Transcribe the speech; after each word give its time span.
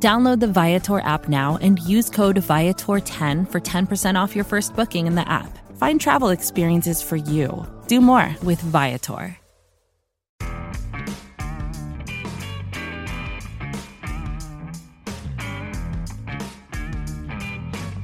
Download 0.00 0.38
the 0.38 0.46
Viator 0.46 1.00
app 1.00 1.28
now 1.28 1.58
and 1.60 1.80
use 1.80 2.08
code 2.08 2.36
Viator10 2.36 3.50
for 3.50 3.60
10% 3.60 4.14
off 4.14 4.36
your 4.36 4.44
first 4.44 4.76
booking 4.76 5.08
in 5.08 5.16
the 5.16 5.28
app. 5.28 5.58
Find 5.76 6.00
travel 6.00 6.28
experiences 6.28 7.02
for 7.02 7.16
you. 7.16 7.66
Do 7.88 8.00
more 8.00 8.32
with 8.44 8.60
Viator. 8.60 9.36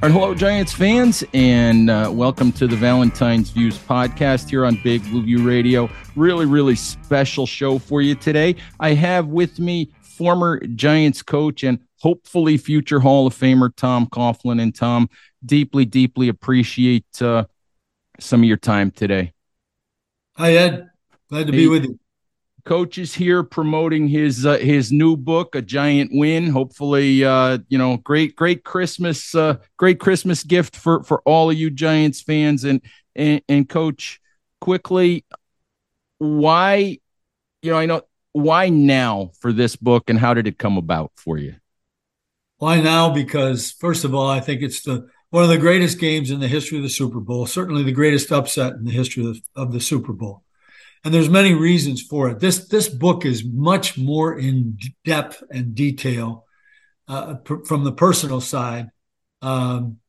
All 0.03 0.11
right, 0.11 0.19
hello, 0.19 0.35
Giants 0.35 0.73
fans, 0.73 1.23
and 1.33 1.89
uh, 1.89 2.11
welcome 2.13 2.51
to 2.51 2.67
the 2.67 2.75
Valentine's 2.75 3.49
Views 3.51 3.77
podcast 3.77 4.49
here 4.49 4.65
on 4.65 4.77
Big 4.83 5.01
Blue 5.05 5.23
View 5.23 5.47
Radio. 5.47 5.89
Really, 6.17 6.45
really 6.45 6.75
special 6.75 7.47
show 7.47 7.79
for 7.79 8.01
you 8.01 8.13
today. 8.13 8.57
I 8.81 8.93
have 8.93 9.27
with 9.27 9.57
me 9.57 9.89
former 10.15 10.59
Giants 10.67 11.21
coach 11.21 11.63
and 11.63 11.79
hopefully 11.99 12.57
future 12.57 12.99
Hall 12.99 13.27
of 13.27 13.35
Famer 13.35 13.75
Tom 13.75 14.07
Coughlin. 14.07 14.61
And 14.61 14.73
Tom, 14.73 15.09
deeply, 15.45 15.85
deeply 15.85 16.29
appreciate 16.29 17.21
uh, 17.21 17.45
some 18.19 18.41
of 18.41 18.45
your 18.45 18.57
time 18.57 18.91
today. 18.91 19.33
Hi, 20.37 20.53
Ed. 20.53 20.89
Glad 21.29 21.47
to 21.47 21.53
hey, 21.53 21.59
be 21.59 21.67
with 21.67 21.83
you. 21.85 21.99
Coach 22.65 22.97
is 22.97 23.13
here 23.13 23.43
promoting 23.43 24.07
his 24.07 24.45
uh, 24.45 24.57
his 24.57 24.91
new 24.91 25.15
book, 25.15 25.53
A 25.53 25.61
Giant 25.61 26.09
Win. 26.13 26.47
Hopefully, 26.47 27.23
uh, 27.23 27.59
you 27.69 27.77
know, 27.77 27.97
great 27.97 28.35
great 28.35 28.63
Christmas 28.63 29.35
uh, 29.35 29.57
great 29.77 29.99
Christmas 29.99 30.43
gift 30.43 30.75
for 30.75 31.03
for 31.03 31.21
all 31.25 31.51
of 31.51 31.57
you 31.57 31.69
Giants 31.69 32.21
fans. 32.21 32.63
And 32.63 32.81
and, 33.15 33.41
and 33.47 33.69
Coach, 33.69 34.19
quickly, 34.59 35.25
why, 36.17 36.97
you 37.61 37.71
know, 37.71 37.77
I 37.77 37.85
know 37.85 38.01
why 38.35 38.69
now 38.69 39.31
for 39.39 39.51
this 39.53 39.75
book, 39.75 40.09
and 40.09 40.19
how 40.19 40.33
did 40.33 40.47
it 40.47 40.57
come 40.57 40.77
about 40.77 41.11
for 41.15 41.37
you? 41.37 41.55
Why 42.57 42.81
now? 42.81 43.09
Because 43.13 43.71
first 43.71 44.05
of 44.05 44.13
all, 44.13 44.29
I 44.29 44.39
think 44.39 44.61
it's 44.61 44.83
the 44.83 45.07
one 45.29 45.43
of 45.43 45.49
the 45.49 45.57
greatest 45.57 45.99
games 45.99 46.31
in 46.31 46.39
the 46.39 46.47
history 46.47 46.77
of 46.77 46.83
the 46.83 46.89
Super 46.89 47.19
Bowl. 47.19 47.45
Certainly, 47.45 47.83
the 47.83 47.91
greatest 47.91 48.31
upset 48.31 48.73
in 48.73 48.85
the 48.85 48.91
history 48.91 49.25
of 49.25 49.33
the, 49.33 49.41
of 49.61 49.71
the 49.71 49.81
Super 49.81 50.13
Bowl 50.13 50.45
and 51.05 51.13
there's 51.13 51.29
many 51.29 51.53
reasons 51.53 52.01
for 52.01 52.29
it. 52.29 52.39
This 52.39 52.67
this 52.67 52.89
book 52.89 53.25
is 53.25 53.45
much 53.45 53.95
more 53.97 54.37
in 54.37 54.79
depth 55.05 55.43
and 55.51 55.75
detail 55.75 56.45
uh, 57.07 57.35
pr- 57.35 57.63
from 57.63 57.83
the 57.83 57.91
personal 57.91 58.41
side 58.41 58.89
um, 59.43 59.99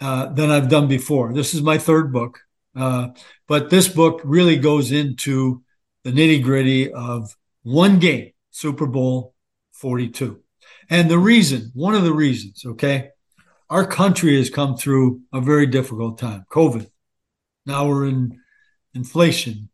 uh, 0.00 0.32
than 0.32 0.50
I've 0.50 0.70
done 0.70 0.88
before. 0.88 1.34
This 1.34 1.52
is 1.52 1.60
my 1.60 1.76
third 1.76 2.10
book, 2.10 2.40
uh, 2.74 3.08
but 3.46 3.68
this 3.68 3.86
book 3.86 4.22
really 4.24 4.56
goes 4.56 4.90
into 4.90 5.62
the 6.04 6.10
nitty 6.10 6.42
gritty 6.42 6.90
of 6.90 7.36
one 7.62 7.98
game, 7.98 8.32
Super 8.50 8.86
Bowl 8.86 9.34
42, 9.72 10.40
and 10.88 11.10
the 11.10 11.18
reason, 11.18 11.70
one 11.74 11.94
of 11.94 12.04
the 12.04 12.12
reasons, 12.12 12.64
okay, 12.64 13.10
our 13.68 13.86
country 13.86 14.36
has 14.36 14.50
come 14.50 14.76
through 14.76 15.20
a 15.32 15.40
very 15.40 15.66
difficult 15.66 16.18
time, 16.18 16.44
COVID. 16.50 16.88
Now 17.66 17.88
we're 17.88 18.06
in 18.06 18.40
inflation 18.94 19.70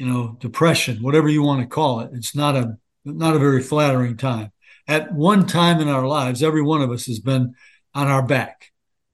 you 0.00 0.06
know, 0.06 0.34
depression, 0.40 1.02
whatever 1.02 1.28
you 1.28 1.42
want 1.42 1.60
to 1.60 1.66
call 1.66 2.00
it. 2.00 2.10
It's 2.14 2.34
not 2.34 2.56
a 2.56 2.78
not 3.04 3.36
a 3.36 3.38
very 3.38 3.62
flattering 3.62 4.16
time. 4.16 4.50
At 4.88 5.12
one 5.12 5.46
time 5.46 5.78
in 5.78 5.88
our 5.88 6.06
lives, 6.06 6.42
every 6.42 6.62
one 6.62 6.80
of 6.80 6.90
us 6.90 7.04
has 7.04 7.20
been 7.20 7.52
on 7.94 8.06
our 8.06 8.22
back. 8.22 8.72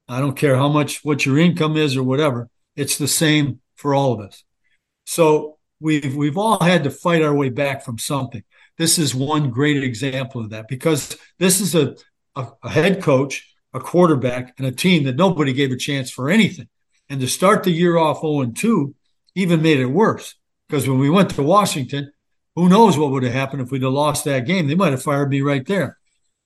I 0.09 0.21
don't 0.21 0.37
care 0.37 0.55
how 0.55 0.69
much 0.69 1.05
what 1.05 1.27
your 1.27 1.39
income 1.39 1.77
is 1.77 1.97
or 1.97 2.05
whatever. 2.05 2.49
It's 2.77 2.99
the 2.99 3.09
same 3.09 3.59
for 3.75 3.97
all 3.97 4.13
of 4.13 4.21
us. 4.21 4.45
So 5.07 5.56
we've 5.81 6.15
we've 6.15 6.39
all 6.39 6.61
had 6.61 6.85
to 6.85 6.91
fight 6.91 7.23
our 7.23 7.35
way 7.35 7.49
back 7.49 7.85
from 7.85 7.99
something. 7.99 8.43
This 8.79 8.99
is 8.99 9.15
one 9.15 9.51
great 9.51 9.83
example 9.83 10.43
of 10.43 10.51
that 10.51 10.69
because 10.69 11.17
this 11.39 11.61
is 11.61 11.75
a, 11.75 11.97
a, 12.35 12.49
a 12.63 12.71
head 12.71 13.03
coach, 13.03 13.55
a 13.73 13.81
quarterback, 13.81 14.55
and 14.59 14.67
a 14.67 14.73
team 14.73 15.05
that 15.05 15.17
nobody 15.17 15.53
gave 15.53 15.73
a 15.73 15.77
chance 15.77 16.11
for 16.11 16.29
anything. 16.29 16.69
And 17.09 17.21
to 17.21 17.29
start 17.29 17.63
the 17.63 17.71
year 17.71 17.97
off 17.97 18.21
0 18.21 18.47
2 18.47 18.95
even 19.35 19.63
made 19.63 19.79
it 19.79 19.87
worse 19.87 20.35
because 20.69 20.89
when 20.89 20.99
we 20.99 21.11
went 21.11 21.31
to 21.31 21.43
Washington, 21.43 22.13
who 22.55 22.69
knows 22.69 22.99
what 22.99 23.11
would 23.11 23.23
have 23.23 23.33
happened 23.33 23.63
if 23.63 23.71
we'd 23.71 23.83
have 23.83 23.93
lost 23.93 24.25
that 24.25 24.47
game? 24.47 24.67
They 24.67 24.75
might 24.75 24.93
have 24.93 25.03
fired 25.03 25.29
me 25.29 25.43
right 25.43 25.65
there. 25.67 25.99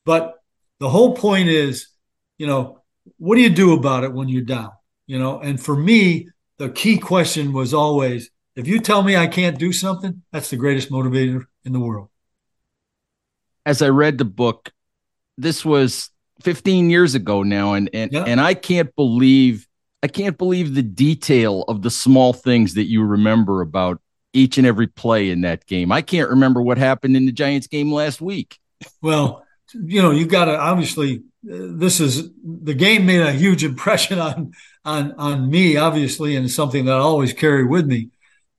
But 0.05 0.35
the 0.81 0.89
whole 0.89 1.15
point 1.15 1.49
is, 1.49 1.89
you 2.37 2.47
know, 2.47 2.83
what 3.19 3.37
do 3.37 3.43
you 3.43 3.51
do 3.51 3.75
about 3.75 4.05
it 4.05 4.13
when 4.13 4.29
you're 4.29 4.43
down? 4.43 4.73
You 5.07 5.19
know, 5.19 5.41
and 5.41 5.61
for 5.61 5.77
me, 5.77 6.29
the 6.59 6.69
key 6.69 6.99
question 6.99 7.53
was 7.53 7.73
always 7.73 8.31
if 8.57 8.67
you 8.67 8.81
tell 8.81 9.03
me 9.03 9.17
I 9.17 9.27
can't 9.27 9.59
do 9.59 9.73
something, 9.73 10.23
that's 10.33 10.51
the 10.51 10.57
greatest 10.57 10.91
motivator 10.91 11.45
in 11.65 11.73
the 11.73 11.81
world. 11.81 12.09
As 13.65 13.83
I 13.83 13.89
read 13.89 14.19
the 14.19 14.25
book, 14.25 14.73
this 15.37 15.65
was 15.65 16.11
15 16.43 16.91
years 16.91 17.15
ago 17.15 17.43
now, 17.43 17.75
and 17.75 17.91
and, 17.93 18.13
yeah. 18.13 18.25
and 18.27 18.41
I 18.41 18.55
can't 18.55 18.95
believe 18.97 19.67
I 20.03 20.09
can't 20.09 20.39
believe 20.39 20.75
the 20.75 20.83
detail 20.83 21.65
of 21.69 21.83
the 21.83 21.91
small 21.91 22.33
things 22.33 22.75
that 22.75 22.85
you 22.85 23.05
remember 23.05 23.61
about 23.61 24.01
each 24.33 24.59
and 24.59 24.67
every 24.67 24.87
play 24.87 25.31
in 25.31 25.43
that 25.43 25.67
game. 25.67 25.93
I 25.93 26.03
can't 26.03 26.31
remember 26.31 26.63
what 26.63 26.79
happened 26.79 27.17
in 27.17 27.27
the 27.27 27.33
Giants 27.33 27.67
game 27.67 27.93
last 27.93 28.21
week. 28.21 28.59
Well, 29.03 29.45
you 29.75 30.01
know, 30.01 30.11
you 30.11 30.27
got 30.27 30.47
to 30.47 30.59
obviously 30.59 31.23
uh, 31.45 31.73
this 31.73 32.01
is 32.01 32.31
the 32.43 32.75
game 32.75 33.07
made 33.07 33.21
a 33.21 33.33
huge 33.33 33.65
impression 33.65 34.19
on 34.19 34.53
on 34.85 35.13
on 35.13 35.51
me 35.51 35.77
obviously 35.77 36.37
and 36.37 36.51
something 36.51 36.87
that 36.87 36.97
I 36.97 37.01
always 37.01 37.33
carry 37.33 37.65
with 37.65 37.87
me. 37.87 38.11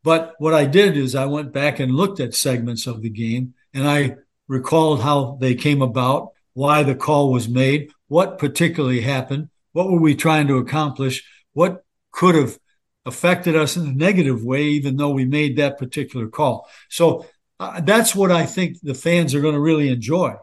But 0.04 0.34
what 0.40 0.54
I 0.54 0.66
did 0.66 0.98
is 0.98 1.16
I 1.16 1.26
went 1.26 1.54
back 1.54 1.80
and 1.80 1.96
looked 1.96 2.20
at 2.20 2.34
segments 2.34 2.88
of 2.88 3.02
the 3.02 3.10
game 3.10 3.54
and 3.74 3.88
I 3.88 4.16
recalled 4.48 5.02
how 5.02 5.38
they 5.40 5.56
came 5.56 5.82
about, 5.82 6.32
why 6.54 6.84
the 6.84 6.96
call 6.96 7.32
was 7.32 7.48
made, 7.48 7.92
what 8.08 8.40
particularly 8.40 9.02
happened, 9.02 9.50
what 9.74 9.90
were 9.90 10.00
we 10.00 10.16
trying 10.16 10.48
to 10.48 10.58
accomplish, 10.58 11.24
what 11.54 11.84
could 12.12 12.36
have 12.36 12.58
affected 13.06 13.56
us 13.56 13.78
in 13.78 13.88
a 13.88 13.94
negative 13.94 14.44
way, 14.44 14.64
even 14.64 14.98
though 14.98 15.12
we 15.12 15.26
made 15.26 15.58
that 15.58 15.78
particular 15.78 16.28
call. 16.28 16.68
So 16.90 17.26
uh, 17.60 17.82
that's 17.82 18.16
what 18.16 18.32
I 18.32 18.46
think 18.46 18.78
the 18.82 18.94
fans 18.94 19.34
are 19.34 19.42
going 19.42 19.54
to 19.54 19.62
really 19.62 19.90
enjoy 19.90 20.36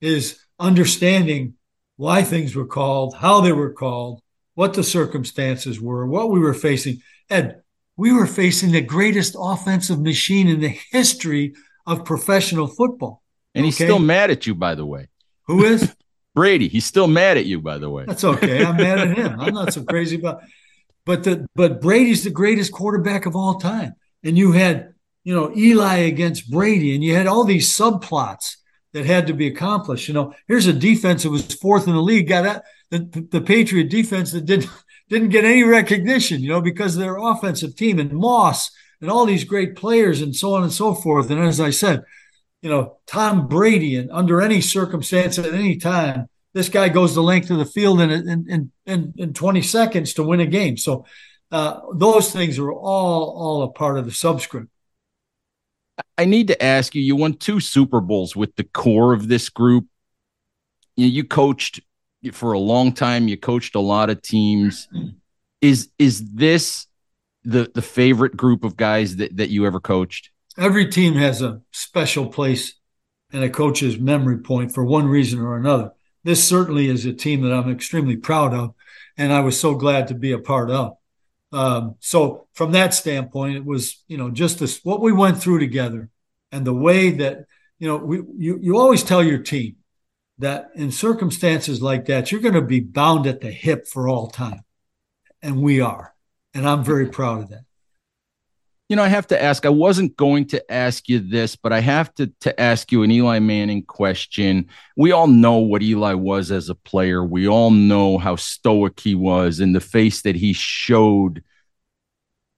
is 0.00 0.40
understanding 0.58 1.54
why 1.96 2.22
things 2.22 2.54
were 2.54 2.66
called, 2.66 3.14
how 3.14 3.40
they 3.40 3.52
were 3.52 3.72
called, 3.72 4.20
what 4.54 4.74
the 4.74 4.82
circumstances 4.82 5.80
were, 5.80 6.06
what 6.06 6.30
we 6.30 6.40
were 6.40 6.54
facing. 6.54 7.00
Ed, 7.30 7.62
we 7.96 8.12
were 8.12 8.26
facing 8.26 8.72
the 8.72 8.80
greatest 8.80 9.36
offensive 9.38 10.00
machine 10.00 10.48
in 10.48 10.60
the 10.60 10.76
history 10.90 11.54
of 11.86 12.04
professional 12.04 12.66
football. 12.66 13.22
And 13.54 13.64
he's 13.64 13.76
okay? 13.76 13.84
still 13.84 13.98
mad 13.98 14.30
at 14.30 14.46
you, 14.46 14.54
by 14.54 14.74
the 14.74 14.86
way. 14.86 15.08
Who 15.46 15.64
is? 15.64 15.94
Brady. 16.34 16.66
He's 16.66 16.84
still 16.84 17.06
mad 17.06 17.36
at 17.36 17.46
you, 17.46 17.60
by 17.60 17.78
the 17.78 17.88
way. 17.88 18.04
That's 18.06 18.24
okay. 18.24 18.64
I'm 18.64 18.76
mad 18.76 18.98
at 18.98 19.16
him. 19.16 19.40
I'm 19.40 19.54
not 19.54 19.72
so 19.72 19.84
crazy 19.84 20.16
about 20.16 20.42
but 21.04 21.24
the 21.24 21.46
but 21.54 21.80
Brady's 21.80 22.24
the 22.24 22.30
greatest 22.30 22.72
quarterback 22.72 23.26
of 23.26 23.36
all 23.36 23.54
time. 23.54 23.94
And 24.22 24.38
you 24.38 24.52
had, 24.52 24.94
you 25.22 25.34
know, 25.34 25.54
Eli 25.54 25.96
against 25.98 26.50
Brady, 26.50 26.94
and 26.94 27.04
you 27.04 27.14
had 27.14 27.26
all 27.26 27.44
these 27.44 27.76
subplots 27.76 28.56
that 28.92 29.04
had 29.04 29.26
to 29.26 29.34
be 29.34 29.46
accomplished. 29.46 30.08
You 30.08 30.14
know, 30.14 30.34
here's 30.48 30.66
a 30.66 30.72
defense 30.72 31.22
that 31.22 31.30
was 31.30 31.54
fourth 31.54 31.86
in 31.86 31.94
the 31.94 32.00
league, 32.00 32.28
got 32.28 32.42
that 32.42 32.64
the, 32.90 33.26
the 33.30 33.40
Patriot 33.40 33.90
defense 33.90 34.32
that 34.32 34.46
didn't 34.46 34.70
didn't 35.08 35.28
get 35.30 35.44
any 35.44 35.62
recognition, 35.62 36.40
you 36.40 36.48
know, 36.48 36.60
because 36.60 36.96
of 36.96 37.00
their 37.00 37.16
offensive 37.16 37.76
team 37.76 37.98
and 37.98 38.12
Moss 38.12 38.70
and 39.00 39.10
all 39.10 39.26
these 39.26 39.44
great 39.44 39.76
players 39.76 40.22
and 40.22 40.34
so 40.34 40.54
on 40.54 40.62
and 40.62 40.72
so 40.72 40.94
forth. 40.94 41.30
And 41.30 41.40
as 41.40 41.60
I 41.60 41.70
said, 41.70 42.04
you 42.62 42.70
know, 42.70 42.98
Tom 43.06 43.46
Brady 43.48 43.96
and 43.96 44.10
under 44.10 44.40
any 44.40 44.60
circumstance 44.60 45.38
at 45.38 45.52
any 45.52 45.76
time 45.76 46.28
this 46.54 46.68
guy 46.68 46.88
goes 46.88 47.14
the 47.14 47.22
length 47.22 47.50
of 47.50 47.58
the 47.58 47.66
field 47.66 48.00
in 48.00 48.10
in 48.10 48.72
in, 48.86 49.14
in 49.16 49.34
20 49.34 49.60
seconds 49.60 50.14
to 50.14 50.22
win 50.22 50.40
a 50.40 50.46
game. 50.46 50.76
So 50.76 51.04
uh, 51.50 51.80
those 51.94 52.32
things 52.32 52.58
are 52.58 52.72
all 52.72 53.30
all 53.36 53.62
a 53.64 53.70
part 53.70 53.98
of 53.98 54.06
the 54.06 54.12
subscript. 54.12 54.68
I 56.16 56.24
need 56.24 56.48
to 56.48 56.64
ask 56.64 56.94
you. 56.94 57.02
You 57.02 57.16
won 57.16 57.34
two 57.34 57.60
Super 57.60 58.00
Bowls 58.00 58.34
with 58.34 58.54
the 58.56 58.64
core 58.64 59.12
of 59.12 59.28
this 59.28 59.48
group. 59.48 59.86
You, 60.96 61.06
you 61.06 61.24
coached 61.24 61.80
for 62.32 62.52
a 62.52 62.58
long 62.58 62.92
time. 62.92 63.28
You 63.28 63.36
coached 63.36 63.74
a 63.74 63.80
lot 63.80 64.10
of 64.10 64.22
teams. 64.22 64.88
Is 65.60 65.90
is 65.98 66.32
this 66.32 66.86
the 67.44 67.70
the 67.74 67.82
favorite 67.82 68.36
group 68.36 68.64
of 68.64 68.76
guys 68.76 69.16
that 69.16 69.36
that 69.36 69.50
you 69.50 69.66
ever 69.66 69.80
coached? 69.80 70.30
Every 70.56 70.88
team 70.88 71.14
has 71.14 71.42
a 71.42 71.60
special 71.72 72.26
place 72.26 72.74
and 73.32 73.42
a 73.42 73.50
coach's 73.50 73.98
memory 73.98 74.38
point 74.38 74.72
for 74.72 74.84
one 74.84 75.06
reason 75.06 75.40
or 75.40 75.56
another 75.56 75.92
this 76.24 76.42
certainly 76.42 76.88
is 76.88 77.04
a 77.04 77.12
team 77.12 77.42
that 77.42 77.52
I'm 77.52 77.70
extremely 77.70 78.16
proud 78.16 78.54
of, 78.54 78.74
and 79.16 79.32
I 79.32 79.40
was 79.40 79.60
so 79.60 79.74
glad 79.74 80.08
to 80.08 80.14
be 80.14 80.32
a 80.32 80.38
part 80.38 80.70
of. 80.70 80.96
Um, 81.52 81.96
so 82.00 82.48
from 82.54 82.72
that 82.72 82.94
standpoint, 82.94 83.56
it 83.56 83.64
was 83.64 84.02
you 84.08 84.16
know 84.16 84.30
just 84.30 84.58
this 84.58 84.80
what 84.82 85.00
we 85.00 85.12
went 85.12 85.40
through 85.40 85.60
together, 85.60 86.10
and 86.50 86.66
the 86.66 86.74
way 86.74 87.10
that 87.10 87.44
you 87.78 87.86
know 87.86 87.98
we 87.98 88.22
you 88.38 88.58
you 88.60 88.78
always 88.78 89.04
tell 89.04 89.22
your 89.22 89.38
team 89.38 89.76
that 90.38 90.70
in 90.74 90.90
circumstances 90.90 91.80
like 91.80 92.06
that 92.06 92.32
you're 92.32 92.40
going 92.40 92.54
to 92.54 92.62
be 92.62 92.80
bound 92.80 93.26
at 93.26 93.40
the 93.40 93.50
hip 93.50 93.86
for 93.86 94.08
all 94.08 94.28
time, 94.28 94.64
and 95.42 95.60
we 95.60 95.80
are, 95.80 96.14
and 96.52 96.68
I'm 96.68 96.84
very 96.84 97.06
proud 97.10 97.42
of 97.42 97.48
that 97.50 97.64
you 98.88 98.96
know, 98.96 99.02
I 99.02 99.08
have 99.08 99.26
to 99.28 99.42
ask. 99.42 99.64
I 99.64 99.70
wasn't 99.70 100.16
going 100.16 100.46
to 100.48 100.72
ask 100.72 101.08
you 101.08 101.18
this, 101.18 101.56
but 101.56 101.72
I 101.72 101.80
have 101.80 102.14
to 102.16 102.26
to 102.40 102.60
ask 102.60 102.92
you 102.92 103.02
an 103.02 103.10
Eli 103.10 103.38
Manning 103.38 103.82
question. 103.82 104.68
We 104.96 105.12
all 105.12 105.26
know 105.26 105.56
what 105.56 105.82
Eli 105.82 106.14
was 106.14 106.50
as 106.50 106.68
a 106.68 106.74
player. 106.74 107.24
We 107.24 107.48
all 107.48 107.70
know 107.70 108.18
how 108.18 108.36
stoic 108.36 109.00
he 109.00 109.14
was 109.14 109.60
and 109.60 109.74
the 109.74 109.80
face 109.80 110.22
that 110.22 110.36
he 110.36 110.52
showed 110.52 111.42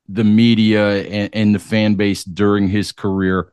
the 0.09 0.25
media 0.25 1.05
and, 1.05 1.31
and 1.33 1.55
the 1.55 1.61
fan 1.61 1.95
base 1.95 2.25
during 2.25 2.69
his 2.69 2.91
career. 2.91 3.53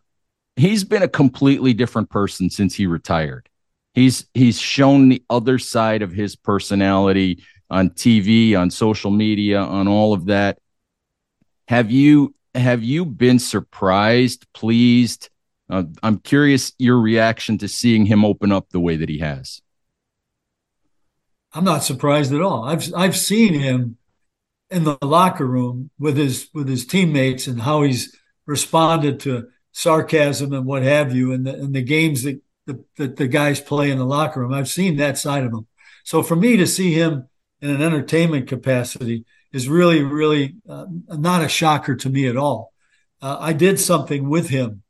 He's 0.56 0.84
been 0.84 1.04
a 1.04 1.08
completely 1.08 1.74
different 1.74 2.10
person 2.10 2.50
since 2.50 2.74
he 2.74 2.88
retired. 2.88 3.50
He's 3.94 4.26
he's 4.34 4.60
shown 4.60 5.10
the 5.10 5.24
other 5.30 5.60
side 5.60 6.02
of 6.02 6.12
his 6.12 6.36
personality 6.36 7.44
on 7.70 7.92
TV, 7.92 8.58
on 8.58 8.70
social 8.70 9.12
media, 9.12 9.60
on 9.60 9.88
all 9.88 10.14
of 10.14 10.26
that. 10.26 10.58
Have 11.68 11.92
you 11.92 12.36
have 12.56 12.84
you 12.84 13.06
been 13.06 13.40
surprised, 13.40 14.46
pleased? 14.54 15.30
Uh, 15.70 15.84
I'm 16.02 16.20
curious 16.20 16.74
your 16.78 17.00
reaction 17.00 17.58
to 17.60 17.68
seeing 17.68 18.06
him 18.06 18.26
open 18.26 18.52
up 18.52 18.70
the 18.70 18.80
way 18.80 18.96
that 18.98 19.10
he 19.10 19.20
has. 19.20 19.62
I'm 21.54 21.64
not 21.64 21.84
surprised 21.84 22.34
at 22.34 22.42
all. 22.42 22.64
I've 22.64 22.94
I've 22.96 23.18
seen 23.18 23.54
him 23.54 23.98
in 24.70 24.84
the 24.84 24.98
locker 25.02 25.46
room 25.46 25.92
with 26.00 26.18
his 26.18 26.50
with 26.54 26.68
his 26.68 26.86
teammates 26.86 27.48
and 27.48 27.62
how 27.62 27.84
he's 27.84 28.16
responded 28.46 29.20
to 29.22 29.48
sarcasm 29.72 30.54
and 30.54 30.66
what 30.66 30.84
have 30.84 31.16
you, 31.16 31.32
and 31.32 31.46
the, 31.46 31.54
and 31.54 31.74
the 31.74 31.82
games 31.82 32.24
that 32.24 32.42
the, 32.66 32.84
that 32.98 33.18
the 33.18 33.28
guys 33.28 33.60
play 33.60 33.92
in 33.92 33.98
the 33.98 34.06
locker 34.06 34.40
room. 34.40 34.54
I've 34.54 34.70
seen 34.70 34.98
that 34.98 35.18
side 35.18 35.44
of 35.44 35.54
him. 35.54 35.68
So 36.04 36.24
for 36.24 36.36
me 36.36 36.58
to 36.58 36.68
see 36.68 36.94
him 36.94 37.28
in 37.62 37.70
an 37.70 37.82
entertainment 37.82 38.48
capacity 38.48 39.26
is 39.52 39.70
really, 39.70 40.04
really 40.04 40.56
uh, 40.68 40.86
not 41.10 41.44
a 41.44 41.48
shocker 41.48 41.96
to 41.96 42.10
me 42.10 42.28
at 42.28 42.38
all. 42.38 42.74
Uh, 43.22 43.38
I 43.40 43.54
did 43.54 43.80
something 43.80 44.28
with 44.28 44.50
him 44.50 44.84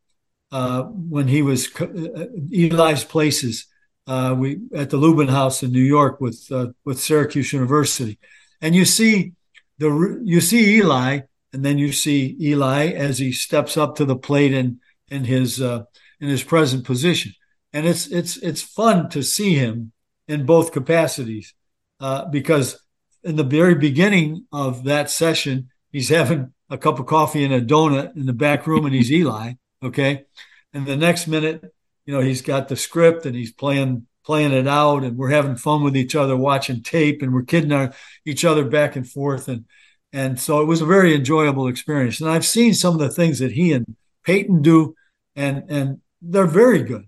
uh, 0.52 0.84
when 0.84 1.28
he 1.28 1.42
was 1.42 1.70
uh, 1.80 1.86
uh, 1.86 2.26
Eli's 2.52 3.04
Places. 3.04 3.68
Uh, 4.06 4.36
we 4.38 4.60
at 4.76 4.90
the 4.90 4.98
Lubin 4.98 5.28
House 5.28 5.64
in 5.64 5.72
New 5.72 5.82
York 5.82 6.20
with 6.20 6.52
with 6.84 7.00
Syracuse 7.00 7.54
University, 7.54 8.20
and 8.60 8.76
you 8.76 8.86
see 8.86 9.32
the 9.78 10.22
you 10.24 10.42
see 10.42 10.78
Eli, 10.78 11.22
and 11.54 11.64
then 11.64 11.78
you 11.78 11.92
see 11.92 12.36
Eli 12.40 12.88
as 12.88 13.18
he 13.18 13.32
steps 13.32 13.78
up 13.78 13.96
to 13.96 14.06
the 14.06 14.18
plate 14.18 14.54
in 14.54 14.80
in 15.08 15.24
his 15.24 15.62
in 15.62 15.86
his 16.20 16.44
present 16.44 16.86
position, 16.86 17.34
and 17.74 17.88
it's 17.88 18.08
it's 18.08 18.38
it's 18.38 18.62
fun 18.62 19.10
to 19.10 19.24
see 19.24 19.56
him 19.56 19.92
in 20.28 20.46
both 20.46 20.72
capacities 20.72 21.54
uh, 22.00 22.26
because 22.26 22.80
in 23.24 23.36
the 23.36 23.44
very 23.44 23.76
beginning 23.76 24.46
of 24.52 24.84
that 24.84 25.10
session, 25.10 25.70
he's 25.92 26.10
having 26.10 26.54
a 26.70 26.78
cup 26.78 27.00
of 27.00 27.06
coffee 27.06 27.44
and 27.44 27.54
a 27.54 27.62
donut 27.62 28.16
in 28.16 28.26
the 28.26 28.34
back 28.34 28.68
room, 28.68 28.86
and 28.86 28.94
he's 28.94 29.12
Eli. 29.20 29.54
Okay, 29.82 30.24
and 30.72 30.86
the 30.86 30.96
next 30.96 31.28
minute, 31.28 31.64
you 32.06 32.14
know, 32.14 32.22
he's 32.22 32.42
got 32.42 32.68
the 32.68 32.76
script 32.76 33.26
and 33.26 33.36
he's 33.36 33.52
playing 33.52 34.08
playing 34.24 34.54
it 34.54 34.68
out, 34.68 35.04
and 35.04 35.18
we're 35.18 35.30
having 35.30 35.56
fun 35.56 35.84
with 35.84 35.98
each 35.98 36.16
other, 36.16 36.38
watching 36.38 36.82
tape, 36.82 37.22
and 37.22 37.34
we're 37.34 37.44
kidding 37.44 37.74
our, 37.74 37.94
each 38.26 38.46
other 38.46 38.64
back 38.64 38.96
and 38.96 39.10
forth, 39.10 39.48
and 39.48 39.66
and 40.14 40.40
so 40.40 40.62
it 40.62 40.66
was 40.66 40.82
a 40.82 40.86
very 40.86 41.16
enjoyable 41.16 41.68
experience. 41.68 42.22
And 42.22 42.30
I've 42.30 42.46
seen 42.46 42.76
some 42.76 42.94
of 42.94 43.00
the 43.00 43.10
things 43.10 43.40
that 43.40 43.52
he 43.52 43.74
and 43.74 43.96
Peyton 44.24 44.62
do, 44.62 44.96
and 45.36 45.64
and 45.70 46.02
they're 46.22 46.46
very 46.46 46.84
good. 46.84 47.08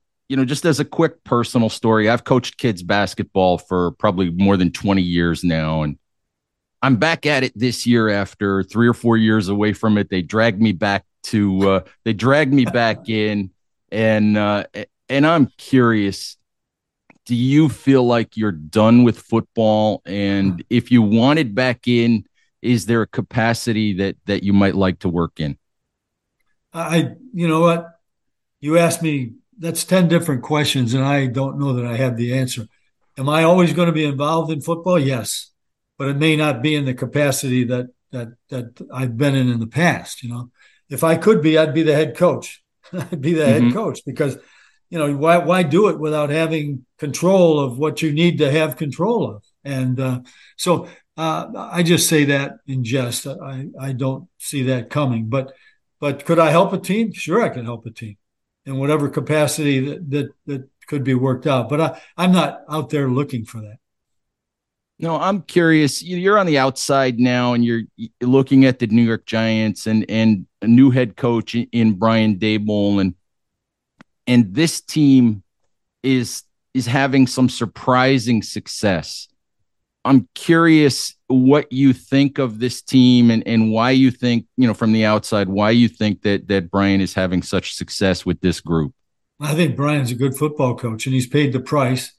you 0.31 0.37
know, 0.37 0.45
just 0.45 0.63
as 0.63 0.79
a 0.79 0.85
quick 0.85 1.25
personal 1.25 1.67
story, 1.67 2.09
I've 2.09 2.23
coached 2.23 2.55
kids 2.55 2.83
basketball 2.83 3.57
for 3.57 3.91
probably 3.91 4.29
more 4.29 4.55
than 4.55 4.71
20 4.71 5.01
years 5.01 5.43
now. 5.43 5.81
And 5.81 5.99
I'm 6.81 6.95
back 6.95 7.25
at 7.25 7.43
it 7.43 7.51
this 7.53 7.85
year 7.85 8.07
after 8.07 8.63
three 8.63 8.87
or 8.87 8.93
four 8.93 9.17
years 9.17 9.49
away 9.49 9.73
from 9.73 9.97
it. 9.97 10.09
They 10.09 10.21
dragged 10.21 10.61
me 10.61 10.71
back 10.71 11.03
to 11.23 11.69
uh, 11.69 11.79
they 12.05 12.13
dragged 12.13 12.53
me 12.53 12.63
back 12.63 13.09
in 13.09 13.51
and 13.91 14.37
uh, 14.37 14.63
and 15.09 15.27
I'm 15.27 15.47
curious 15.57 16.37
do 17.25 17.35
you 17.35 17.67
feel 17.67 18.07
like 18.07 18.37
you're 18.37 18.53
done 18.53 19.03
with 19.03 19.19
football 19.19 20.01
and 20.05 20.53
hmm. 20.53 20.59
if 20.69 20.91
you 20.91 21.01
wanted 21.01 21.53
back 21.53 21.89
in 21.89 22.25
is 22.61 22.85
there 22.85 23.01
a 23.01 23.07
capacity 23.07 23.93
that 23.95 24.15
that 24.25 24.43
you 24.43 24.53
might 24.53 24.75
like 24.75 24.99
to 24.99 25.09
work 25.09 25.41
in 25.41 25.57
I 26.73 27.15
you 27.33 27.49
know 27.49 27.59
what 27.59 27.99
you 28.61 28.79
asked 28.79 29.03
me 29.03 29.33
that's 29.59 29.83
10 29.83 30.07
different 30.07 30.43
questions 30.43 30.93
and 30.93 31.03
I 31.03 31.27
don't 31.27 31.59
know 31.59 31.73
that 31.73 31.85
I 31.85 31.97
have 31.97 32.17
the 32.17 32.37
answer 32.37 32.67
am 33.17 33.29
I 33.29 33.43
always 33.43 33.73
going 33.73 33.87
to 33.87 33.93
be 33.93 34.05
involved 34.05 34.51
in 34.51 34.61
football 34.61 34.99
yes 34.99 35.51
but 35.97 36.07
it 36.07 36.17
may 36.17 36.35
not 36.35 36.61
be 36.61 36.75
in 36.75 36.85
the 36.85 36.93
capacity 36.93 37.63
that 37.65 37.87
that 38.11 38.29
that 38.49 38.87
I've 38.93 39.17
been 39.17 39.35
in 39.35 39.49
in 39.49 39.59
the 39.59 39.67
past 39.67 40.23
you 40.23 40.29
know 40.29 40.51
if 40.91 41.05
I 41.05 41.15
could 41.15 41.41
be, 41.41 41.57
I'd 41.57 41.73
be 41.73 41.83
the 41.83 41.95
head 41.95 42.15
coach. 42.15 42.61
I'd 42.93 43.21
be 43.21 43.33
the 43.33 43.43
mm-hmm. 43.43 43.67
head 43.67 43.73
coach 43.73 44.01
because, 44.05 44.37
you 44.89 44.99
know, 44.99 45.15
why 45.15 45.37
why 45.37 45.63
do 45.63 45.87
it 45.87 45.97
without 45.97 46.29
having 46.29 46.85
control 46.99 47.59
of 47.59 47.79
what 47.79 48.01
you 48.01 48.11
need 48.11 48.39
to 48.39 48.51
have 48.51 48.75
control 48.75 49.31
of? 49.31 49.43
And 49.63 49.99
uh, 49.99 50.19
so 50.57 50.89
uh, 51.15 51.47
I 51.55 51.81
just 51.81 52.09
say 52.09 52.25
that 52.25 52.57
in 52.67 52.83
jest. 52.83 53.25
I 53.25 53.67
I 53.79 53.93
don't 53.93 54.27
see 54.37 54.63
that 54.63 54.89
coming. 54.89 55.29
But 55.29 55.53
but 56.01 56.25
could 56.25 56.39
I 56.39 56.51
help 56.51 56.73
a 56.73 56.77
team? 56.77 57.13
Sure, 57.13 57.41
I 57.41 57.49
can 57.49 57.63
help 57.63 57.85
a 57.85 57.91
team 57.91 58.17
in 58.65 58.77
whatever 58.77 59.09
capacity 59.09 59.79
that 59.79 60.09
that, 60.09 60.29
that 60.45 60.69
could 60.87 61.03
be 61.03 61.13
worked 61.13 61.47
out. 61.47 61.69
But 61.69 61.81
I, 61.81 62.01
I'm 62.17 62.31
not 62.31 62.63
out 62.69 62.89
there 62.89 63.09
looking 63.09 63.45
for 63.45 63.61
that. 63.61 63.77
No, 64.99 65.15
I'm 65.15 65.41
curious. 65.41 66.03
You're 66.03 66.37
on 66.37 66.45
the 66.45 66.59
outside 66.59 67.19
now, 67.19 67.53
and 67.53 67.65
you're 67.65 67.83
looking 68.21 68.65
at 68.65 68.77
the 68.77 68.85
New 68.87 69.01
York 69.01 69.25
Giants 69.25 69.87
and 69.87 70.05
and 70.09 70.45
a 70.61 70.67
new 70.67 70.91
head 70.91 71.15
coach 71.15 71.55
in 71.55 71.93
Brian 71.93 72.37
Daboll, 72.37 73.01
and 73.01 73.15
and 74.27 74.53
this 74.53 74.79
team 74.79 75.43
is 76.03 76.43
is 76.73 76.85
having 76.85 77.25
some 77.25 77.49
surprising 77.49 78.43
success. 78.43 79.27
I'm 80.03 80.27
curious 80.33 81.15
what 81.27 81.71
you 81.71 81.93
think 81.93 82.39
of 82.39 82.59
this 82.59 82.81
team 82.81 83.29
and, 83.29 83.47
and 83.47 83.71
why 83.71 83.91
you 83.91 84.11
think, 84.11 84.47
you 84.57 84.67
know, 84.67 84.73
from 84.73 84.91
the 84.91 85.05
outside, 85.05 85.47
why 85.47 85.71
you 85.71 85.87
think 85.87 86.23
that 86.23 86.47
that 86.47 86.71
Brian 86.71 87.01
is 87.01 87.13
having 87.13 87.43
such 87.43 87.75
success 87.75 88.25
with 88.25 88.41
this 88.41 88.61
group. 88.61 88.93
I 89.39 89.53
think 89.53 89.75
Brian's 89.75 90.11
a 90.11 90.15
good 90.15 90.35
football 90.35 90.75
coach 90.75 91.05
and 91.05 91.15
he's 91.15 91.27
paid 91.27 91.53
the 91.53 91.59
price 91.59 92.13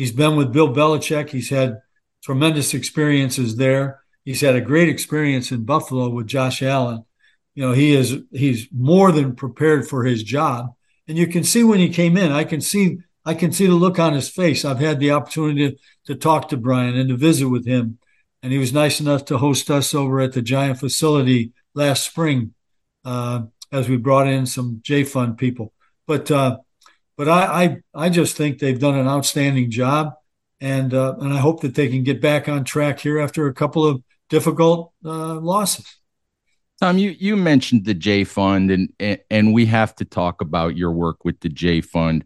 He's 0.00 0.12
been 0.12 0.34
with 0.34 0.50
Bill 0.50 0.72
Belichick. 0.72 1.28
He's 1.28 1.50
had 1.50 1.82
tremendous 2.22 2.72
experiences 2.72 3.56
there. 3.56 4.00
He's 4.24 4.40
had 4.40 4.56
a 4.56 4.60
great 4.62 4.88
experience 4.88 5.52
in 5.52 5.64
Buffalo 5.64 6.08
with 6.08 6.26
Josh 6.26 6.62
Allen. 6.62 7.04
You 7.54 7.66
know, 7.66 7.72
he 7.72 7.94
is 7.94 8.16
he's 8.32 8.66
more 8.72 9.12
than 9.12 9.36
prepared 9.36 9.86
for 9.86 10.04
his 10.04 10.22
job. 10.22 10.74
And 11.06 11.18
you 11.18 11.26
can 11.26 11.44
see 11.44 11.62
when 11.64 11.80
he 11.80 11.90
came 11.90 12.16
in, 12.16 12.32
I 12.32 12.44
can 12.44 12.62
see 12.62 13.00
I 13.24 13.34
can 13.34 13.52
see 13.52 13.66
the 13.66 13.74
look 13.74 13.98
on 13.98 14.14
his 14.14 14.28
face. 14.28 14.64
I've 14.64 14.78
had 14.78 14.98
the 14.98 15.10
opportunity 15.10 15.70
to, 15.70 15.76
to 16.06 16.14
talk 16.14 16.48
to 16.48 16.56
Brian 16.56 16.96
and 16.96 17.08
to 17.10 17.16
visit 17.16 17.48
with 17.48 17.66
him. 17.66 17.98
And 18.42 18.52
he 18.52 18.58
was 18.58 18.72
nice 18.72 19.00
enough 19.00 19.26
to 19.26 19.38
host 19.38 19.70
us 19.70 19.94
over 19.94 20.20
at 20.20 20.32
the 20.32 20.42
Giant 20.42 20.80
facility 20.80 21.52
last 21.74 22.04
spring 22.04 22.54
uh, 23.04 23.42
as 23.70 23.88
we 23.88 23.96
brought 23.96 24.28
in 24.28 24.46
some 24.46 24.80
Jay 24.82 25.04
Fund 25.04 25.36
people. 25.38 25.72
But 26.06 26.30
uh, 26.30 26.58
but 27.16 27.28
I, 27.28 27.64
I, 27.64 27.76
I 28.06 28.08
just 28.08 28.36
think 28.36 28.58
they've 28.58 28.80
done 28.80 28.96
an 28.96 29.06
outstanding 29.06 29.70
job, 29.70 30.14
and 30.60 30.94
uh, 30.94 31.16
and 31.20 31.34
I 31.34 31.38
hope 31.38 31.60
that 31.60 31.74
they 31.74 31.88
can 31.88 32.02
get 32.02 32.20
back 32.20 32.48
on 32.48 32.64
track 32.64 32.98
here 32.98 33.18
after 33.18 33.46
a 33.46 33.54
couple 33.54 33.84
of 33.84 34.02
difficult 34.30 34.92
uh, 35.04 35.34
losses. 35.34 35.84
Tom, 36.80 36.96
you 36.96 37.10
you 37.10 37.36
mentioned 37.36 37.84
the 37.84 37.92
Jay 37.92 38.24
Fund, 38.24 38.70
and 38.70 39.22
and 39.30 39.52
we 39.52 39.66
have 39.66 39.94
to 39.96 40.06
talk 40.06 40.40
about 40.40 40.78
your 40.78 40.92
work 40.92 41.24
with 41.24 41.38
the 41.40 41.50
Jay 41.50 41.82
Fund. 41.82 42.24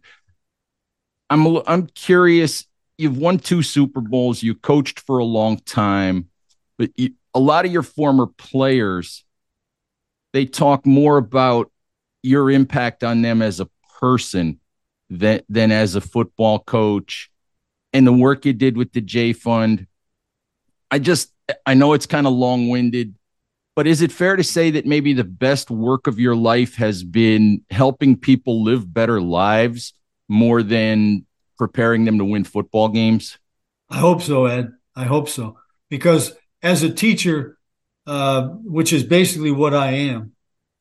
I'm 1.31 1.59
I'm 1.67 1.87
curious. 1.87 2.67
You've 2.99 3.19
won 3.19 3.39
two 3.39 3.63
Super 3.63 4.01
Bowls. 4.01 4.43
You 4.43 4.55
coached 4.55 5.01
for 5.01 5.19
a 5.19 5.25
long 5.25 5.59
time, 5.59 6.29
but 6.79 6.91
you, 6.97 7.11
a 7.35 7.41
lot 7.41 7.65
of 7.65 7.73
your 7.73 7.83
former 7.83 8.27
players 8.27 9.25
they 10.35 10.45
talk 10.45 10.85
more 10.85 11.17
about 11.17 11.71
your 12.25 12.51
impact 12.51 13.05
on 13.05 13.23
them 13.23 13.41
as 13.41 13.61
a 13.61 13.69
person 14.01 14.61
than 15.09 15.41
than 15.49 15.71
as 15.71 15.95
a 15.95 16.01
football 16.01 16.59
coach 16.59 17.31
and 17.93 18.05
the 18.07 18.13
work 18.13 18.45
you 18.45 18.53
did 18.53 18.77
with 18.77 18.93
the 18.93 19.01
Jay 19.01 19.33
Fund. 19.33 19.87
I 20.91 20.99
just 20.99 21.33
I 21.65 21.75
know 21.75 21.93
it's 21.93 22.07
kind 22.07 22.27
of 22.27 22.33
long-winded, 22.33 23.15
but 23.77 23.87
is 23.87 24.03
it 24.03 24.11
fair 24.11 24.35
to 24.35 24.43
say 24.43 24.73
that 24.73 24.87
maybe 24.87 25.13
the 25.13 25.25
best 25.25 25.71
work 25.71 26.09
of 26.09 26.19
your 26.19 26.35
life 26.35 26.75
has 26.77 27.05
been 27.05 27.63
helping 27.71 28.17
people 28.17 28.65
live 28.65 28.93
better 28.93 29.21
lives 29.21 29.95
more 30.29 30.63
than 30.63 31.27
preparing 31.59 32.05
them 32.05 32.19
to 32.19 32.25
win 32.25 32.45
football 32.45 32.89
games? 32.89 33.39
I 33.89 33.99
hope 33.99 34.23
so, 34.23 34.47
Ed. 34.47 34.73
I 34.97 35.05
hope 35.05 35.29
so. 35.29 35.59
Because 35.91 36.35
as 36.63 36.83
a 36.83 36.93
teacher, 36.93 37.59
uh, 38.07 38.49
which 38.49 38.93
is 38.93 39.03
basically 39.03 39.51
what 39.51 39.75
I 39.75 39.93
am. 39.93 40.33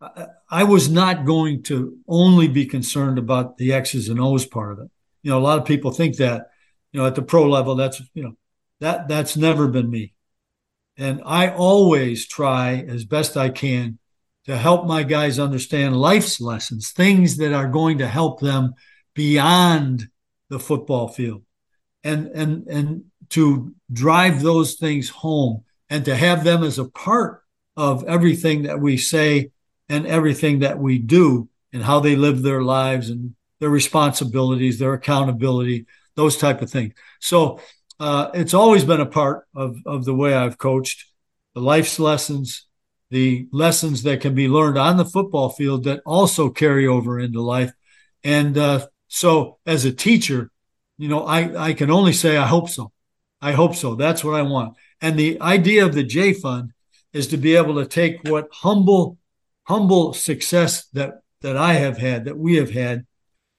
I, 0.01 0.27
I, 0.49 0.63
was 0.65 0.89
not 0.89 1.25
going 1.25 1.63
to 1.63 1.97
only 2.05 2.49
be 2.49 2.65
concerned 2.65 3.17
about 3.17 3.57
the 3.57 3.71
X's 3.71 4.09
and 4.09 4.19
O's 4.19 4.45
part 4.45 4.73
of 4.73 4.79
it. 4.79 4.91
You 5.21 5.31
know, 5.31 5.37
a 5.37 5.39
lot 5.39 5.57
of 5.57 5.65
people 5.65 5.91
think 5.91 6.17
that, 6.17 6.47
you 6.91 6.99
know, 6.99 7.07
at 7.07 7.15
the 7.15 7.21
pro 7.21 7.47
level, 7.47 7.75
that's, 7.75 8.01
you 8.13 8.23
know, 8.23 8.33
that 8.81 9.07
that's 9.07 9.37
never 9.37 9.69
been 9.69 9.89
me. 9.89 10.13
And 10.97 11.21
I 11.25 11.49
always 11.49 12.27
try 12.27 12.85
as 12.87 13.05
best 13.05 13.37
I 13.37 13.49
can 13.49 13.99
to 14.45 14.57
help 14.57 14.85
my 14.85 15.03
guys 15.03 15.39
understand 15.39 15.95
life's 15.95 16.41
lessons, 16.41 16.91
things 16.91 17.37
that 17.37 17.53
are 17.53 17.69
going 17.69 17.99
to 17.99 18.07
help 18.07 18.41
them 18.41 18.73
beyond 19.13 20.07
the 20.49 20.59
football 20.59 21.07
field. 21.07 21.43
And 22.03 22.27
and 22.27 22.67
and 22.67 23.05
to 23.29 23.73
drive 23.91 24.41
those 24.41 24.75
things 24.75 25.09
home 25.09 25.63
and 25.89 26.05
to 26.05 26.15
have 26.15 26.43
them 26.43 26.63
as 26.63 26.79
a 26.79 26.89
part 26.89 27.41
of 27.75 28.03
everything 28.05 28.63
that 28.63 28.79
we 28.79 28.97
say 28.97 29.51
and 29.89 30.05
everything 30.05 30.59
that 30.59 30.79
we 30.79 30.99
do 30.99 31.49
and 31.71 31.83
how 31.83 31.99
they 31.99 32.15
live 32.15 32.41
their 32.41 32.61
lives 32.61 33.09
and 33.09 33.35
their 33.59 33.69
responsibilities, 33.69 34.77
their 34.77 34.93
accountability, 34.93 35.85
those 36.15 36.37
type 36.37 36.61
of 36.61 36.69
things. 36.69 36.93
So 37.19 37.59
uh, 37.99 38.29
it's 38.33 38.53
always 38.53 38.83
been 38.83 39.01
a 39.01 39.05
part 39.05 39.47
of, 39.55 39.77
of 39.85 40.05
the 40.05 40.13
way 40.13 40.33
I've 40.33 40.57
coached 40.57 41.05
the 41.53 41.61
life's 41.61 41.99
lessons, 41.99 42.67
the 43.09 43.47
lessons 43.51 44.03
that 44.03 44.21
can 44.21 44.35
be 44.35 44.47
learned 44.47 44.77
on 44.77 44.97
the 44.97 45.05
football 45.05 45.49
field 45.49 45.83
that 45.83 46.01
also 46.05 46.49
carry 46.49 46.87
over 46.87 47.19
into 47.19 47.41
life. 47.41 47.71
And 48.23 48.57
uh, 48.57 48.87
so 49.13 49.59
as 49.67 49.85
a 49.85 49.93
teacher, 49.93 50.49
you 50.97 51.07
know, 51.07 51.23
I, 51.23 51.67
I 51.67 51.73
can 51.73 51.91
only 51.91 52.13
say 52.13 52.35
I 52.35 52.47
hope 52.47 52.67
so. 52.67 52.91
I 53.39 53.51
hope 53.51 53.75
so. 53.75 53.93
That's 53.93 54.23
what 54.23 54.33
I 54.33 54.41
want. 54.41 54.75
And 55.01 55.19
the 55.19 55.39
idea 55.39 55.85
of 55.85 55.93
the 55.93 56.03
Jay 56.03 56.33
Fund 56.33 56.71
is 57.13 57.27
to 57.27 57.37
be 57.37 57.55
able 57.55 57.75
to 57.75 57.85
take 57.85 58.27
what 58.27 58.47
humble, 58.51 59.19
humble 59.65 60.13
success 60.13 60.87
that 60.93 61.21
that 61.41 61.55
I 61.55 61.73
have 61.73 61.99
had, 61.99 62.25
that 62.25 62.39
we 62.39 62.55
have 62.55 62.71
had, 62.71 63.05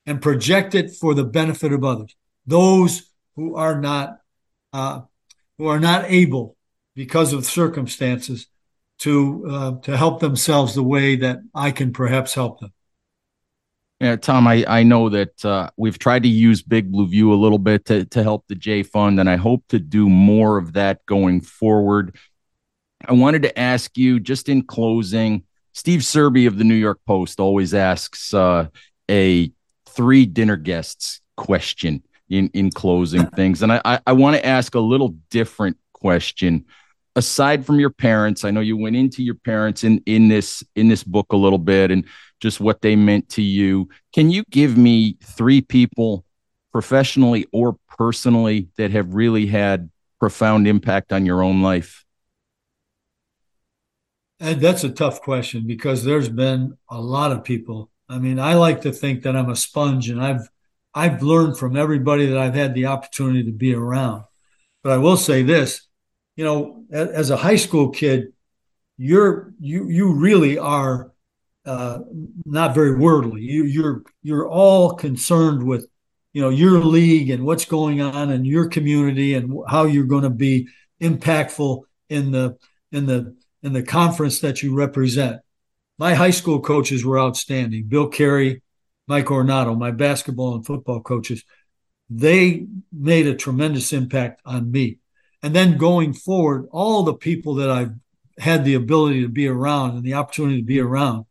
and 0.06 0.20
project 0.20 0.74
it 0.74 0.90
for 0.90 1.14
the 1.14 1.22
benefit 1.22 1.72
of 1.72 1.84
others, 1.84 2.16
those 2.44 3.12
who 3.36 3.54
are 3.54 3.80
not 3.80 4.16
uh, 4.72 5.02
who 5.56 5.68
are 5.68 5.78
not 5.78 6.06
able 6.08 6.56
because 6.96 7.32
of 7.32 7.46
circumstances 7.46 8.48
to 8.98 9.44
uh, 9.48 9.80
to 9.82 9.96
help 9.96 10.18
themselves 10.18 10.74
the 10.74 10.82
way 10.82 11.14
that 11.14 11.38
I 11.54 11.70
can 11.70 11.92
perhaps 11.92 12.34
help 12.34 12.58
them. 12.58 12.72
Yeah, 14.04 14.16
Tom, 14.16 14.46
I, 14.46 14.66
I 14.68 14.82
know 14.82 15.08
that 15.08 15.42
uh, 15.46 15.70
we've 15.78 15.98
tried 15.98 16.24
to 16.24 16.28
use 16.28 16.60
Big 16.60 16.92
Blue 16.92 17.08
View 17.08 17.32
a 17.32 17.40
little 17.40 17.58
bit 17.58 17.86
to, 17.86 18.04
to 18.04 18.22
help 18.22 18.44
the 18.48 18.54
Jay 18.54 18.82
Fund, 18.82 19.18
and 19.18 19.30
I 19.30 19.36
hope 19.36 19.64
to 19.70 19.78
do 19.78 20.10
more 20.10 20.58
of 20.58 20.74
that 20.74 21.06
going 21.06 21.40
forward. 21.40 22.14
I 23.08 23.14
wanted 23.14 23.40
to 23.44 23.58
ask 23.58 23.96
you, 23.96 24.20
just 24.20 24.50
in 24.50 24.62
closing, 24.62 25.44
Steve 25.72 26.00
Serby 26.00 26.46
of 26.46 26.58
the 26.58 26.64
New 26.64 26.74
York 26.74 27.00
Post 27.06 27.40
always 27.40 27.72
asks 27.72 28.34
uh, 28.34 28.68
a 29.10 29.50
three 29.88 30.26
dinner 30.26 30.56
guests 30.56 31.22
question 31.38 32.02
in, 32.28 32.50
in 32.52 32.72
closing 32.72 33.24
things. 33.28 33.62
And 33.62 33.72
I, 33.72 33.80
I, 33.86 34.00
I 34.08 34.12
want 34.12 34.36
to 34.36 34.44
ask 34.44 34.74
a 34.74 34.80
little 34.80 35.16
different 35.30 35.78
question 35.94 36.66
aside 37.16 37.64
from 37.64 37.78
your 37.78 37.90
parents 37.90 38.44
i 38.44 38.50
know 38.50 38.60
you 38.60 38.76
went 38.76 38.96
into 38.96 39.22
your 39.22 39.36
parents 39.36 39.84
in 39.84 40.02
in 40.06 40.28
this 40.28 40.64
in 40.74 40.88
this 40.88 41.04
book 41.04 41.32
a 41.32 41.36
little 41.36 41.58
bit 41.58 41.90
and 41.90 42.04
just 42.44 42.60
what 42.60 42.82
they 42.82 42.94
meant 42.94 43.26
to 43.30 43.42
you. 43.42 43.88
Can 44.14 44.30
you 44.30 44.44
give 44.50 44.76
me 44.76 45.16
three 45.22 45.62
people, 45.62 46.26
professionally 46.72 47.46
or 47.52 47.76
personally, 47.96 48.68
that 48.76 48.90
have 48.90 49.14
really 49.14 49.46
had 49.46 49.90
profound 50.20 50.68
impact 50.68 51.10
on 51.10 51.24
your 51.24 51.42
own 51.42 51.62
life? 51.62 52.04
That's 54.38 54.84
a 54.84 54.90
tough 54.90 55.22
question 55.22 55.66
because 55.66 56.04
there's 56.04 56.28
been 56.28 56.76
a 56.90 57.00
lot 57.00 57.32
of 57.32 57.44
people. 57.44 57.90
I 58.10 58.18
mean, 58.18 58.38
I 58.38 58.54
like 58.54 58.82
to 58.82 58.92
think 58.92 59.22
that 59.22 59.34
I'm 59.34 59.48
a 59.48 59.56
sponge 59.56 60.10
and 60.10 60.22
I've 60.22 60.46
I've 60.94 61.22
learned 61.22 61.56
from 61.56 61.76
everybody 61.76 62.26
that 62.26 62.36
I've 62.36 62.54
had 62.54 62.74
the 62.74 62.86
opportunity 62.86 63.44
to 63.44 63.52
be 63.52 63.74
around. 63.74 64.24
But 64.82 64.92
I 64.92 64.98
will 64.98 65.16
say 65.16 65.42
this, 65.42 65.88
you 66.36 66.44
know, 66.44 66.84
as 66.90 67.30
a 67.30 67.36
high 67.36 67.56
school 67.56 67.90
kid, 67.90 68.32
you're 68.96 69.52
you 69.60 69.88
you 69.88 70.14
really 70.14 70.58
are 70.58 71.12
uh, 71.66 72.00
not 72.44 72.74
very 72.74 72.96
worldly. 72.96 73.42
You, 73.42 73.64
you're 73.64 74.02
you're 74.22 74.48
all 74.48 74.94
concerned 74.94 75.62
with 75.62 75.86
you 76.32 76.42
know 76.42 76.50
your 76.50 76.78
league 76.80 77.30
and 77.30 77.44
what's 77.44 77.64
going 77.64 78.00
on 78.00 78.30
in 78.30 78.44
your 78.44 78.68
community 78.68 79.34
and 79.34 79.60
how 79.68 79.84
you're 79.84 80.04
going 80.04 80.24
to 80.24 80.30
be 80.30 80.68
impactful 81.00 81.82
in 82.08 82.30
the 82.30 82.56
in 82.92 83.06
the 83.06 83.36
in 83.62 83.72
the 83.72 83.82
conference 83.82 84.40
that 84.40 84.62
you 84.62 84.74
represent. 84.74 85.40
My 85.98 86.14
high 86.14 86.30
school 86.30 86.60
coaches 86.60 87.04
were 87.04 87.18
outstanding. 87.18 87.84
Bill 87.88 88.08
Carey, 88.08 88.62
Mike 89.06 89.26
Ornato, 89.26 89.78
my 89.78 89.92
basketball 89.92 90.56
and 90.56 90.66
football 90.66 91.00
coaches, 91.00 91.44
they 92.10 92.66
made 92.92 93.26
a 93.26 93.34
tremendous 93.34 93.92
impact 93.92 94.40
on 94.44 94.70
me. 94.70 94.98
And 95.44 95.54
then 95.54 95.76
going 95.76 96.12
forward, 96.12 96.66
all 96.72 97.04
the 97.04 97.14
people 97.14 97.54
that 97.56 97.70
I've 97.70 97.92
had 98.38 98.64
the 98.64 98.74
ability 98.74 99.22
to 99.22 99.28
be 99.28 99.46
around 99.46 99.94
and 99.94 100.02
the 100.02 100.14
opportunity 100.14 100.60
to 100.60 100.66
be 100.66 100.80
around 100.80 101.26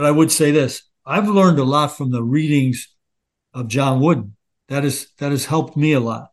but 0.00 0.06
I 0.06 0.12
would 0.12 0.32
say 0.32 0.50
this 0.50 0.84
I've 1.04 1.28
learned 1.28 1.58
a 1.58 1.64
lot 1.64 1.88
from 1.88 2.10
the 2.10 2.22
readings 2.22 2.88
of 3.52 3.68
John 3.68 4.00
Wooden. 4.00 4.34
That 4.68 4.82
is 4.82 5.10
that 5.18 5.30
has 5.30 5.44
helped 5.44 5.76
me 5.76 5.92
a 5.92 6.00
lot. 6.00 6.30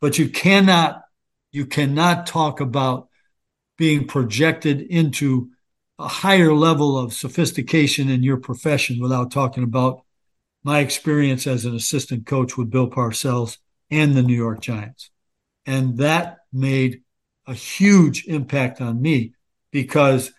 But 0.00 0.18
you 0.18 0.30
cannot 0.30 1.02
you 1.52 1.66
cannot 1.66 2.26
talk 2.26 2.58
about 2.58 3.08
being 3.76 4.06
projected 4.06 4.80
into 4.80 5.50
a 5.98 6.08
higher 6.08 6.54
level 6.54 6.96
of 6.96 7.12
sophistication 7.12 8.08
in 8.08 8.22
your 8.22 8.38
profession 8.38 8.98
without 8.98 9.30
talking 9.30 9.62
about 9.62 10.00
my 10.64 10.78
experience 10.78 11.46
as 11.46 11.66
an 11.66 11.74
assistant 11.74 12.24
coach 12.24 12.56
with 12.56 12.70
Bill 12.70 12.88
Parcells 12.88 13.58
and 13.90 14.16
the 14.16 14.22
New 14.22 14.34
York 14.34 14.62
Giants. 14.62 15.10
And 15.66 15.98
that 15.98 16.38
made 16.52 17.02
a 17.46 17.54
huge 17.54 18.26
impact 18.26 18.80
on 18.80 19.00
me 19.00 19.34
because 19.70 20.32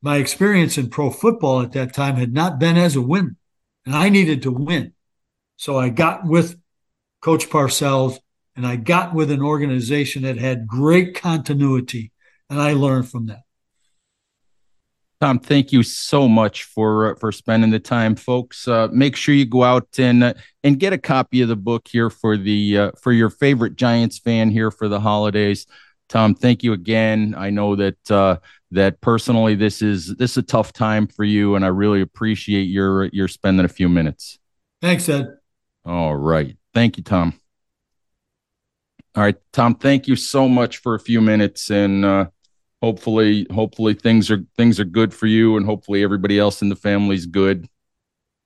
my 0.00 0.16
experience 0.16 0.78
in 0.78 0.90
pro 0.90 1.10
football 1.10 1.60
at 1.60 1.72
that 1.72 1.92
time 1.94 2.16
had 2.16 2.32
not 2.32 2.58
been 2.58 2.76
as 2.76 2.94
a 2.94 3.02
winner, 3.02 3.36
and 3.84 3.94
I 3.94 4.08
needed 4.08 4.42
to 4.42 4.50
win. 4.50 4.92
So 5.56 5.76
I 5.76 5.88
got 5.88 6.24
with 6.24 6.58
Coach 7.20 7.48
Parcells 7.48 8.18
and 8.54 8.66
I 8.66 8.76
got 8.76 9.14
with 9.14 9.30
an 9.30 9.42
organization 9.42 10.22
that 10.22 10.38
had 10.38 10.66
great 10.66 11.14
continuity, 11.14 12.12
and 12.50 12.60
I 12.60 12.72
learned 12.72 13.08
from 13.08 13.26
that. 13.26 13.42
Tom, 15.20 15.40
thank 15.40 15.72
you 15.72 15.82
so 15.82 16.28
much 16.28 16.62
for 16.62 17.10
uh, 17.10 17.14
for 17.18 17.32
spending 17.32 17.70
the 17.70 17.80
time, 17.80 18.14
folks. 18.14 18.68
Uh, 18.68 18.86
make 18.92 19.16
sure 19.16 19.34
you 19.34 19.44
go 19.44 19.64
out 19.64 19.88
and 19.98 20.22
uh, 20.22 20.34
and 20.62 20.78
get 20.78 20.92
a 20.92 20.98
copy 20.98 21.40
of 21.40 21.48
the 21.48 21.56
book 21.56 21.88
here 21.88 22.08
for 22.08 22.36
the 22.36 22.78
uh, 22.78 22.90
for 23.02 23.10
your 23.10 23.28
favorite 23.28 23.74
Giants 23.74 24.20
fan 24.20 24.48
here 24.50 24.70
for 24.70 24.86
the 24.86 25.00
holidays. 25.00 25.66
Tom, 26.08 26.36
thank 26.36 26.62
you 26.62 26.72
again. 26.72 27.34
I 27.36 27.50
know 27.50 27.74
that 27.74 28.10
uh, 28.10 28.36
that 28.70 29.00
personally 29.00 29.56
this 29.56 29.82
is 29.82 30.14
this 30.16 30.32
is 30.32 30.36
a 30.36 30.42
tough 30.42 30.72
time 30.72 31.08
for 31.08 31.24
you, 31.24 31.56
and 31.56 31.64
I 31.64 31.68
really 31.68 32.00
appreciate 32.00 32.68
your 32.68 33.06
your 33.06 33.26
spending 33.26 33.64
a 33.64 33.68
few 33.68 33.88
minutes. 33.88 34.38
Thanks, 34.80 35.08
Ed. 35.08 35.36
All 35.84 36.14
right, 36.14 36.56
thank 36.74 36.96
you, 36.96 37.02
Tom. 37.02 37.34
All 39.16 39.24
right, 39.24 39.36
Tom, 39.52 39.74
thank 39.74 40.06
you 40.06 40.14
so 40.14 40.48
much 40.48 40.76
for 40.76 40.94
a 40.94 41.00
few 41.00 41.20
minutes 41.20 41.72
and. 41.72 42.28
Hopefully 42.80 43.46
hopefully 43.52 43.94
things 43.94 44.30
are 44.30 44.44
things 44.56 44.78
are 44.78 44.84
good 44.84 45.12
for 45.12 45.26
you 45.26 45.56
and 45.56 45.66
hopefully 45.66 46.04
everybody 46.04 46.38
else 46.38 46.62
in 46.62 46.68
the 46.68 46.76
family's 46.76 47.26
good. 47.26 47.68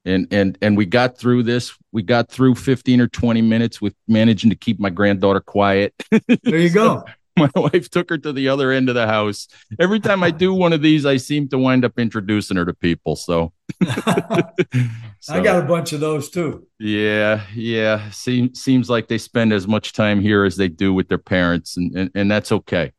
And 0.07 0.27
and 0.31 0.57
and 0.62 0.77
we 0.77 0.87
got 0.87 1.19
through 1.19 1.43
this 1.43 1.77
we 1.93 2.03
got 2.03 2.31
through 2.31 2.55
15 2.55 3.03
or 3.03 3.09
20 3.09 3.43
minutes 3.43 3.81
with 3.81 3.95
managing 4.09 4.49
to 4.49 4.57
keep 4.57 4.81
my 4.81 4.89
granddaughter 4.89 5.41
quiet. 5.41 5.95
There 6.11 6.59
you 6.59 6.71
go. 6.71 7.05
My 7.39 7.49
wife 7.55 7.89
took 7.89 8.11
her 8.11 8.19
to 8.19 8.33
the 8.33 8.51
other 8.51 8.73
end 8.73 8.91
of 8.91 8.95
the 8.95 9.07
house. 9.07 9.49
Every 9.81 10.01
time 10.01 10.23
i 10.23 10.31
do 10.31 10.53
one 10.53 10.75
of 10.75 10.83
these 10.83 11.07
i 11.07 11.17
seem 11.17 11.49
to 11.49 11.59
wind 11.59 11.83
up 11.83 11.99
introducing 11.99 12.59
her 12.59 12.67
to 12.67 12.75
people 12.75 13.17
so, 13.17 13.55
so. 13.85 15.33
i 15.35 15.41
got 15.41 15.62
a 15.62 15.67
bunch 15.67 15.95
of 15.95 16.01
those 16.01 16.29
too. 16.29 16.67
Yeah 16.79 17.43
yeah. 17.55 18.11
Seems 18.11 18.62
seems 18.62 18.91
like 18.91 19.09
they 19.09 19.19
spend 19.19 19.53
as 19.53 19.67
much 19.67 19.93
time 19.93 20.21
here 20.21 20.45
as 20.45 20.57
they 20.57 20.69
do 20.69 20.93
with 20.93 21.09
their 21.09 21.19
parents 21.19 21.77
and 21.77 21.97
and, 21.97 22.11
and 22.15 22.31
that's 22.31 22.53
okay. 22.53 22.93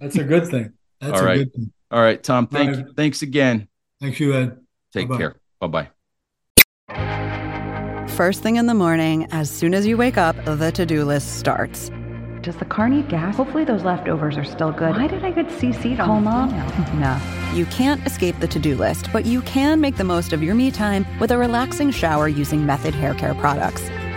That's 0.00 0.16
a 0.16 0.24
good 0.24 0.46
thing 0.46 0.72
that's 1.00 1.18
All 1.18 1.24
right. 1.24 1.48
All 1.90 2.00
right, 2.00 2.22
Tom. 2.22 2.46
Thank 2.46 2.76
you. 2.76 2.92
Thanks 2.94 3.22
again. 3.22 3.68
Thank 4.00 4.20
you, 4.20 4.34
Ed. 4.34 4.58
Take 4.92 5.08
Bye-bye. 5.08 5.18
care. 5.18 5.36
Bye 5.60 5.66
bye. 5.66 5.88
First 8.08 8.42
thing 8.42 8.56
in 8.56 8.66
the 8.66 8.74
morning, 8.74 9.26
as 9.30 9.50
soon 9.50 9.72
as 9.72 9.86
you 9.86 9.96
wake 9.96 10.18
up, 10.18 10.36
the 10.44 10.70
to 10.72 10.84
do 10.84 11.04
list 11.04 11.38
starts. 11.38 11.90
Does 12.42 12.56
the 12.56 12.64
car 12.64 12.88
need 12.88 13.08
gas? 13.08 13.36
Hopefully 13.36 13.64
those 13.64 13.82
leftovers 13.82 14.36
are 14.36 14.44
still 14.44 14.72
good. 14.72 14.96
Why 14.96 15.06
did 15.06 15.24
I 15.24 15.30
get 15.30 15.46
CC'd 15.48 16.00
on 16.00 16.24
mom? 16.24 16.50
no. 17.00 17.20
You 17.54 17.66
can't 17.66 18.04
escape 18.06 18.38
the 18.40 18.48
to-do 18.48 18.76
list, 18.76 19.08
but 19.12 19.26
you 19.26 19.42
can 19.42 19.80
make 19.80 19.96
the 19.96 20.04
most 20.04 20.32
of 20.32 20.42
your 20.42 20.54
me 20.54 20.70
time 20.70 21.06
with 21.18 21.30
a 21.30 21.38
relaxing 21.38 21.90
shower 21.90 22.28
using 22.28 22.64
Method 22.64 22.94
hair 22.94 23.14
care 23.14 23.34
products. 23.34 23.82